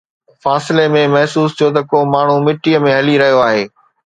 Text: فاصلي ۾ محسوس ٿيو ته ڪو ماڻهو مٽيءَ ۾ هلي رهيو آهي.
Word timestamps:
فاصلي 0.43 0.85
۾ 0.95 1.01
محسوس 1.15 1.49
ٿيو 1.57 1.69
ته 1.75 1.81
ڪو 1.91 1.99
ماڻهو 2.13 2.37
مٽيءَ 2.47 2.83
۾ 2.87 2.95
هلي 2.99 3.15
رهيو 3.25 3.39
آهي. 3.47 3.65